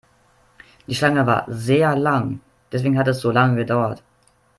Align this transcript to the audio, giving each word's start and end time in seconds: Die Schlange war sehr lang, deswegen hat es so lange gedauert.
Die 0.87 0.95
Schlange 0.95 1.27
war 1.27 1.45
sehr 1.47 1.95
lang, 1.95 2.39
deswegen 2.71 2.97
hat 2.97 3.07
es 3.07 3.21
so 3.21 3.29
lange 3.29 3.55
gedauert. 3.57 4.01